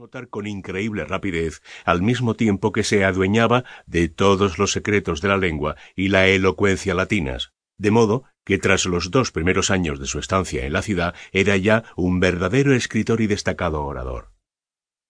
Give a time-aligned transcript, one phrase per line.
[0.00, 5.28] notar con increíble rapidez, al mismo tiempo que se adueñaba de todos los secretos de
[5.28, 10.06] la lengua y la elocuencia latinas, de modo que tras los dos primeros años de
[10.06, 14.32] su estancia en la ciudad era ya un verdadero escritor y destacado orador.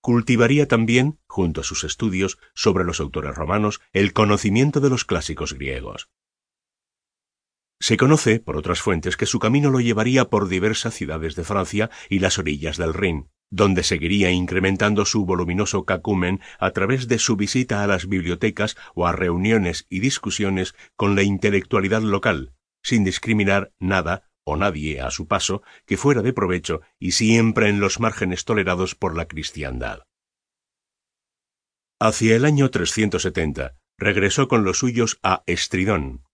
[0.00, 5.54] Cultivaría también, junto a sus estudios sobre los autores romanos, el conocimiento de los clásicos
[5.54, 6.10] griegos.
[7.80, 11.90] Se conoce, por otras fuentes, que su camino lo llevaría por diversas ciudades de Francia
[12.08, 17.36] y las orillas del Rin, donde seguiría incrementando su voluminoso cacumen a través de su
[17.36, 23.72] visita a las bibliotecas o a reuniones y discusiones con la intelectualidad local, sin discriminar
[23.78, 28.44] nada o nadie a su paso que fuera de provecho y siempre en los márgenes
[28.44, 30.02] tolerados por la cristiandad.
[32.00, 36.24] Hacia el año 370 regresó con los suyos a Estridón.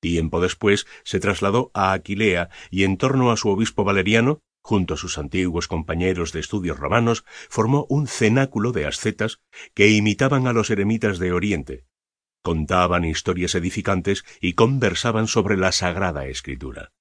[0.00, 4.96] Tiempo después se trasladó a Aquilea y en torno a su obispo Valeriano junto a
[4.98, 9.40] sus antiguos compañeros de estudios romanos, formó un cenáculo de ascetas
[9.72, 11.86] que imitaban a los eremitas de Oriente,
[12.42, 16.92] contaban historias edificantes y conversaban sobre la Sagrada Escritura.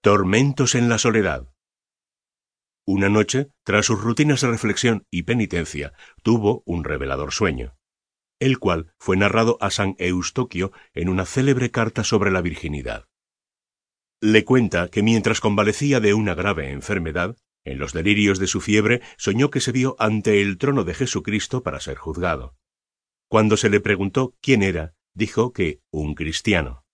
[0.00, 1.52] Tormentos en la soledad.
[2.86, 7.76] Una noche, tras sus rutinas de reflexión y penitencia, tuvo un revelador sueño,
[8.40, 13.08] el cual fue narrado a San Eustoquio en una célebre carta sobre la virginidad.
[14.20, 19.00] Le cuenta que mientras convalecía de una grave enfermedad, en los delirios de su fiebre
[19.16, 22.56] soñó que se vio ante el trono de Jesucristo para ser juzgado.
[23.28, 26.84] Cuando se le preguntó quién era, dijo que un cristiano.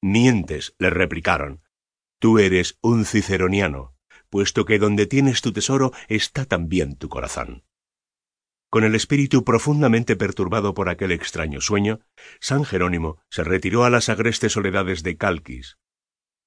[0.00, 1.62] Mientes, le replicaron.
[2.20, 3.96] Tú eres un ciceroniano,
[4.30, 7.64] puesto que donde tienes tu tesoro está también tu corazón.
[8.70, 12.00] Con el espíritu profundamente perturbado por aquel extraño sueño,
[12.38, 15.78] San Jerónimo se retiró a las agrestes soledades de Calquis,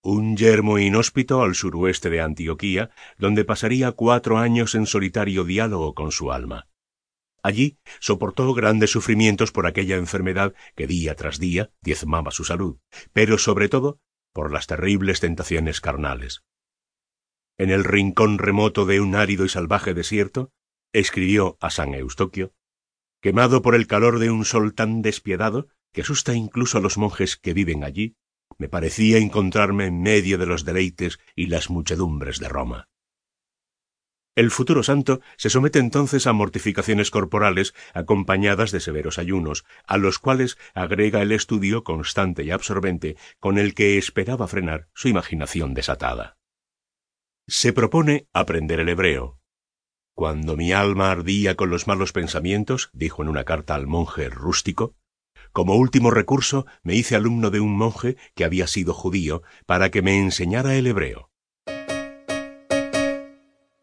[0.01, 6.11] un yermo inhóspito al suroeste de Antioquía, donde pasaría cuatro años en solitario diálogo con
[6.11, 6.67] su alma.
[7.41, 12.77] Allí soportó grandes sufrimientos por aquella enfermedad que día tras día diezmaba su salud,
[13.13, 13.99] pero sobre todo
[14.33, 16.43] por las terribles tentaciones carnales.
[17.57, 20.51] En el rincón remoto de un árido y salvaje desierto,
[20.93, 22.53] escribió a San Eustoquio,
[23.21, 27.35] quemado por el calor de un sol tan despiadado que asusta incluso a los monjes
[27.35, 28.15] que viven allí,
[28.57, 32.89] me parecía encontrarme en medio de los deleites y las muchedumbres de Roma.
[34.35, 40.17] El futuro santo se somete entonces a mortificaciones corporales acompañadas de severos ayunos, a los
[40.17, 46.37] cuales agrega el estudio constante y absorbente con el que esperaba frenar su imaginación desatada.
[47.47, 49.39] Se propone aprender el hebreo.
[50.13, 54.95] Cuando mi alma ardía con los malos pensamientos, dijo en una carta al monje rústico,
[55.51, 60.01] como último recurso, me hice alumno de un monje que había sido judío para que
[60.01, 61.31] me enseñara el hebreo.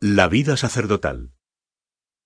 [0.01, 1.33] La vida sacerdotal.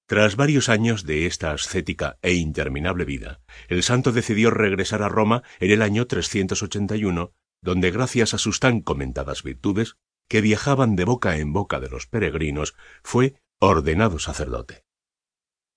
[0.06, 5.44] Tras varios años de esta ascética e interminable vida, el santo decidió regresar a Roma
[5.60, 9.96] en el año 381, donde gracias a sus tan comentadas virtudes,
[10.28, 12.74] que viajaban de boca en boca de los peregrinos,
[13.04, 14.84] fue ordenado sacerdote.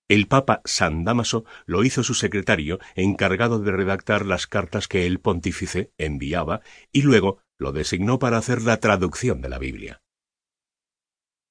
[0.10, 5.20] El Papa San Damaso lo hizo su secretario, encargado de redactar las cartas que el
[5.20, 10.02] pontífice enviaba, y luego lo designó para hacer la traducción de la Biblia.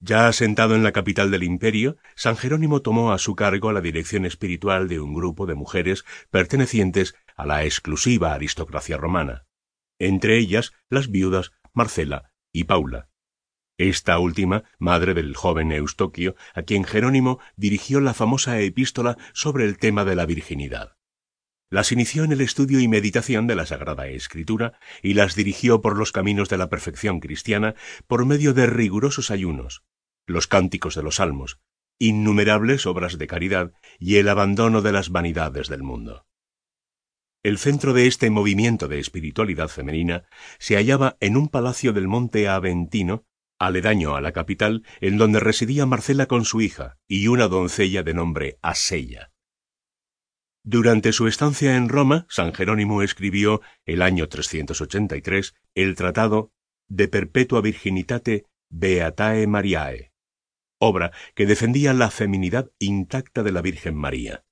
[0.00, 4.26] Ya asentado en la capital del imperio, San Jerónimo tomó a su cargo la dirección
[4.26, 9.46] espiritual de un grupo de mujeres pertenecientes a la exclusiva aristocracia romana,
[10.00, 13.08] entre ellas las viudas Marcela y Paula,
[13.78, 19.78] esta última, madre del joven Eustoquio, a quien Jerónimo dirigió la famosa epístola sobre el
[19.78, 20.96] tema de la virginidad.
[21.70, 25.96] Las inició en el estudio y meditación de la Sagrada Escritura y las dirigió por
[25.96, 27.74] los caminos de la perfección cristiana
[28.06, 29.82] por medio de rigurosos ayunos,
[30.26, 31.60] los cánticos de los salmos,
[31.98, 36.26] innumerables obras de caridad y el abandono de las vanidades del mundo.
[37.42, 40.24] El centro de este movimiento de espiritualidad femenina
[40.58, 43.24] se hallaba en un palacio del monte Aventino
[43.66, 48.14] aledaño a la capital, en donde residía Marcela con su hija y una doncella de
[48.14, 49.32] nombre Asella.
[50.64, 56.52] Durante su estancia en Roma, San Jerónimo escribió, el año 383, el tratado
[56.88, 60.12] De Perpetua Virginitate Beatae Mariae,
[60.78, 64.44] obra que defendía la feminidad intacta de la Virgen María.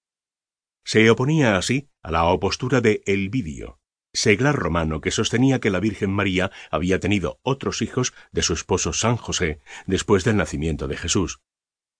[0.84, 3.79] Se oponía así a la opostura de Elvidio,
[4.12, 8.92] seglar romano que sostenía que la Virgen María había tenido otros hijos de su esposo
[8.92, 11.40] San José después del nacimiento de Jesús,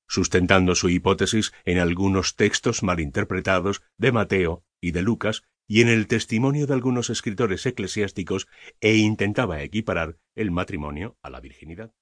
[0.08, 5.88] sustentando su hipótesis en algunos textos mal interpretados de Mateo y de Lucas y en
[5.88, 8.48] el testimonio de algunos escritores eclesiásticos
[8.80, 11.94] e intentaba equiparar el matrimonio a la virginidad.